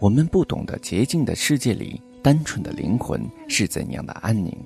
[0.00, 4.56] 我们不懂得洁净的世界里单纯的灵魂是怎样的安宁，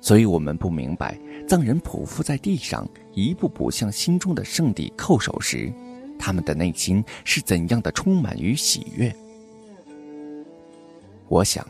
[0.00, 5.72] 所以我们不明白藏人匍匐在地上，一步步向心中的圣地叩首时，
[6.16, 9.14] 他们的内心是怎样的充满与喜悦。
[11.28, 11.66] 我想，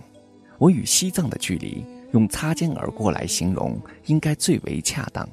[0.58, 1.82] 我与西藏的距离
[2.12, 5.26] 用擦肩而过来形容，应该最为恰当。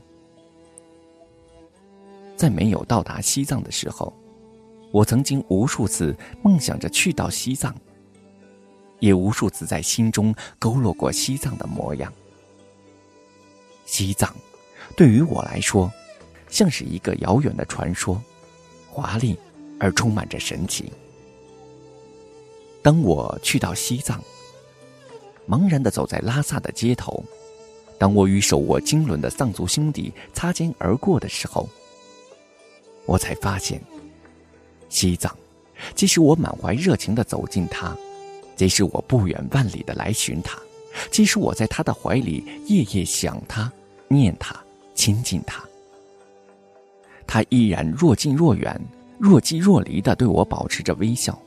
[2.38, 4.14] 在没有到达西藏的时候。
[4.92, 7.74] 我曾经无数次梦想着去到西藏，
[9.00, 12.12] 也无数次在心中勾勒过西藏的模样。
[13.86, 14.36] 西藏，
[14.96, 15.92] 对于我来说，
[16.50, 18.22] 像是一个遥远的传说，
[18.90, 19.38] 华丽
[19.80, 20.92] 而充满着神奇。
[22.84, 24.22] 当我去到西藏，
[25.48, 27.24] 茫然的走在拉萨的街头，
[27.98, 31.70] 当我与手握经纶的藏族兄弟擦肩而过的时候，
[33.06, 33.82] 我才发现。
[34.92, 35.36] 西藏，
[35.96, 37.98] 即使我满怀热情的走进它，
[38.56, 40.60] 即使我不远万里的来寻它，
[41.10, 43.72] 即使我在他的怀里夜夜想他、
[44.10, 44.56] 念他、
[44.94, 45.64] 亲近他，
[47.26, 48.80] 他依然若近若远、
[49.18, 51.42] 若即若离的对我保持着微笑。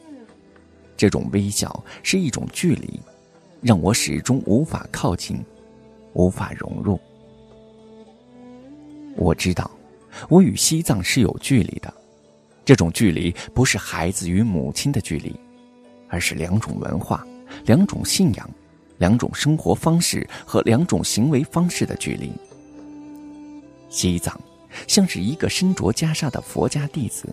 [0.97, 2.99] 这种微笑是一种距离，
[3.61, 5.45] 让我始终无法靠近，
[6.15, 6.99] 无法融入。
[9.17, 9.71] 我知道，
[10.29, 11.93] 我与西藏是有距离的。
[12.65, 15.39] 这种距离不是孩子与母亲的距离，
[16.09, 17.23] 而是两种文化、
[17.67, 18.51] 两种信仰、
[18.97, 22.33] 两种生活方式和两种行为方式的距离。
[23.91, 24.41] 西藏
[24.87, 27.29] 像是一个身着袈裟的佛家弟子，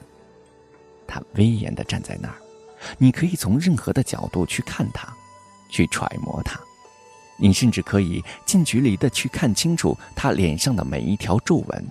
[1.08, 2.36] 他威严地站在那儿，
[2.98, 5.08] 你可以从任何的角度去看他，
[5.70, 6.60] 去揣摩他，
[7.38, 11.88] 你甚至可以近距离的去看清楚他脸上的每一条皱纹。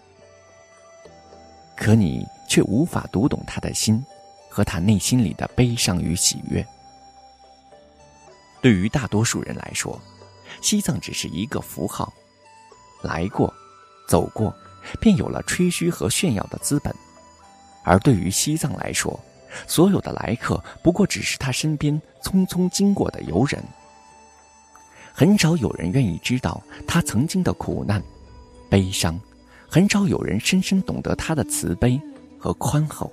[1.74, 2.22] 可你。
[2.50, 4.04] 却无法读懂他的心，
[4.50, 6.66] 和他内心里的悲伤与喜悦。
[8.60, 9.98] 对于大多数人来说，
[10.60, 12.12] 西藏只是一个符号，
[13.02, 13.54] 来过，
[14.08, 14.52] 走过，
[15.00, 16.92] 便有了吹嘘和炫耀的资本；
[17.84, 19.18] 而对于西藏来说，
[19.68, 23.62] 所有的来客不过只是他身边匆匆经过的游人。
[25.12, 28.02] 很少有人愿意知道他曾经的苦难、
[28.68, 29.16] 悲伤，
[29.68, 32.00] 很少有人深深懂得他的慈悲。
[32.40, 33.12] 和宽厚，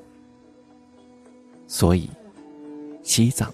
[1.68, 2.10] 所以，
[3.04, 3.54] 西藏，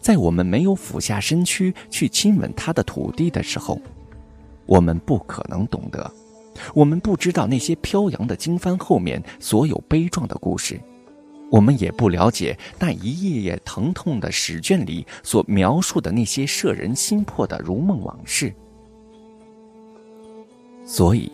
[0.00, 3.78] 在我们没有俯下身躯去亲吻它的土地的时候，
[4.64, 6.10] 我们不可能懂得，
[6.74, 10.80] 我们不知道那些飘扬的经幡后面所有悲壮的故事，
[11.50, 18.54] 我们也不了解那一页页疼痛的史卷里所描述的那些摄人心魄的如梦往事。
[20.86, 21.30] 所以，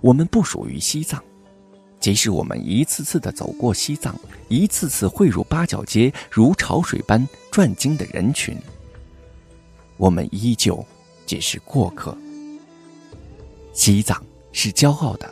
[0.00, 1.22] 我们不属于西藏。
[1.98, 4.14] 即使我们一次次的走过西藏，
[4.48, 8.56] 一次次汇入八角街如潮水般转经的人群，
[9.96, 10.84] 我们依旧
[11.26, 12.16] 只是过客。
[13.72, 15.28] 西藏是骄傲的，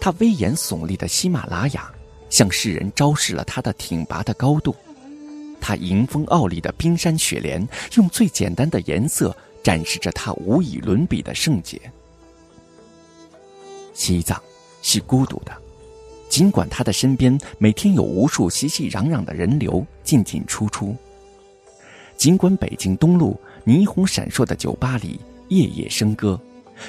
[0.00, 1.92] 它威严耸立的喜马拉雅，
[2.30, 4.72] 向世人昭示了它的挺拔的高度；
[5.60, 11.78] 它迎风傲立的冰山雪莲，用最简单的颜色展示着它无以伦比的圣洁。
[13.92, 14.42] 西藏
[14.80, 15.65] 是孤独的。
[16.28, 20.94] 尽管他的身边每天有无数熙熙攘攘的人流进进出出，
[22.16, 26.38] 尽管北京东路霓虹闪烁的酒吧里夜夜笙歌，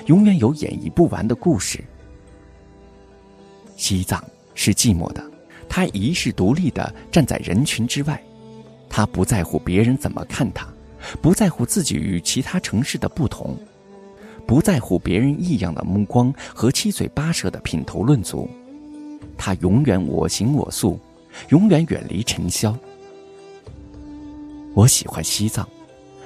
[0.07, 1.83] 永远有演绎不完的故事。
[3.77, 4.21] 西藏
[4.55, 5.23] 是寂寞的，
[5.69, 8.21] 他一世独立的站在人群之外，
[8.89, 10.67] 他不在乎别人怎么看他，
[11.21, 13.55] 不在乎自己与其他城市的不同，
[14.45, 18.49] 不在乎别人异样的目光和七嘴八舌的品头论足。
[19.37, 20.99] 他永远我行我素，
[21.49, 22.77] 永远远离尘嚣。
[24.73, 25.67] 我喜欢西藏，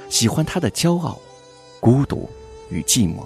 [0.09, 1.19] 喜欢他的骄傲、
[1.79, 2.29] 孤独
[2.69, 3.25] 与寂寞，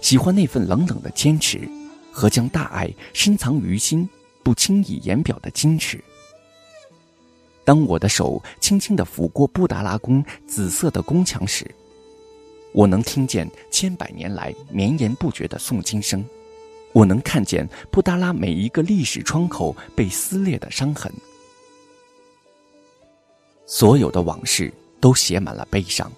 [0.00, 1.68] 喜欢那份冷冷的坚持
[2.10, 4.08] 和将大爱深藏于心、
[4.42, 6.02] 不轻易言表的矜持。
[7.64, 11.70] 当我的手轻轻的抚过布达拉宫紫色的宫墙时，
[12.72, 16.24] 我能听见千百年来绵延不绝的诵经声。
[16.92, 21.12] 我能看见布达拉每一个历史窗口被撕裂的伤痕，
[23.66, 26.10] 所有的往事都写满了悲伤。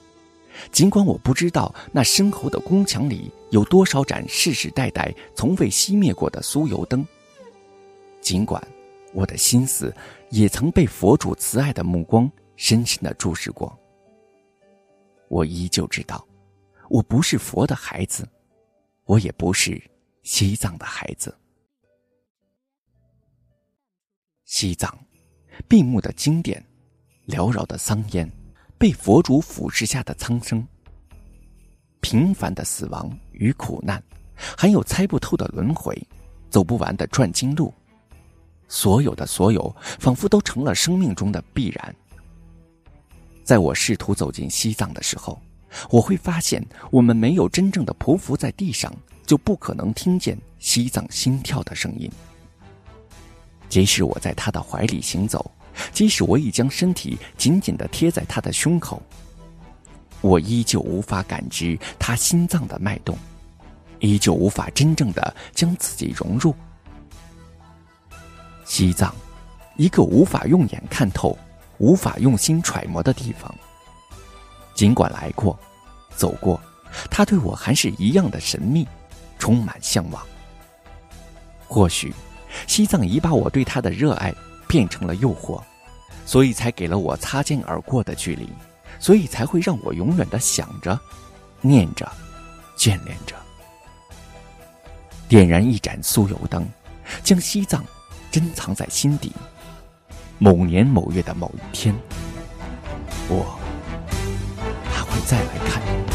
[0.70, 7.06] 尽管我不知道那深厚的宫墙里有多少盏世世代代从未熄灭过的酥油灯，
[8.20, 8.62] 尽管
[9.12, 9.94] 我的心思
[10.28, 13.76] 也曾被佛主慈爱的目光深深的注视过，
[15.28, 16.24] 我依旧知道，
[16.90, 18.28] 我不是佛的孩子，
[19.04, 19.80] 我也不是。
[20.22, 21.34] 西藏的孩子，
[24.44, 24.96] 西藏，
[25.66, 26.64] 闭目的经典，
[27.26, 28.30] 缭绕的桑烟，
[28.76, 30.66] 被佛祖俯视下的苍生，
[32.00, 34.02] 平凡的死亡与苦难，
[34.56, 36.00] 还有猜不透的轮回，
[36.50, 37.72] 走不完的转经路，
[38.68, 41.96] 所有的所有，仿佛都成了生命中的必然。
[43.42, 45.40] 在我试图走进西藏的时候，
[45.88, 48.92] 我会发现，我们没有真正的匍匐在地上，
[49.26, 52.10] 就不可能听见西藏心跳的声音。
[53.68, 55.50] 即使我在他的怀里行走，
[55.92, 59.02] 即使我已将身体紧紧的贴在他的胸口，
[60.20, 63.16] 我依旧无法感知他心脏的脉动，
[64.00, 66.54] 依旧无法真正的将自己融入
[68.64, 69.14] 西藏，
[69.76, 71.38] 一个无法用眼看透。
[71.78, 73.54] 无法用心揣摩的地方。
[74.80, 75.58] 尽管来过，
[76.16, 76.58] 走过，
[77.10, 78.88] 他对我还是一样的神秘，
[79.38, 80.26] 充满向往。
[81.68, 82.14] 或许，
[82.66, 84.34] 西藏已把我对他的热爱
[84.66, 85.60] 变成了诱惑，
[86.24, 88.48] 所以才给了我擦肩而过的距离，
[88.98, 90.98] 所以才会让我永远的想着、
[91.60, 92.10] 念着、
[92.74, 93.36] 眷恋着。
[95.28, 96.66] 点燃一盏酥油灯，
[97.22, 97.84] 将西藏
[98.30, 99.30] 珍藏在心底。
[100.38, 101.94] 某年某月的某一天，
[103.28, 103.59] 我
[105.26, 106.09] 再来看。